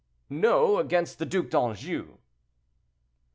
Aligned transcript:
"No; 0.31 0.79
against 0.79 1.19
the 1.19 1.27
Duc 1.27 1.51
d'Anjou." 1.51 2.17